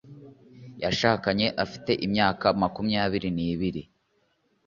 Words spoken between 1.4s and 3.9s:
afite imyaka makumyabiri nibiri